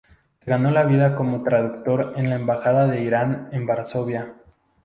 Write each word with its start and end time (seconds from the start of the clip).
Se 0.43 0.49
ganó 0.49 0.71
la 0.71 0.83
vida 0.83 1.15
como 1.15 1.43
traductor 1.43 2.13
en 2.15 2.31
la 2.31 2.35
Embajada 2.37 2.87
de 2.87 3.03
Iran 3.03 3.49
en 3.51 3.67
Varsovia. 3.67 4.33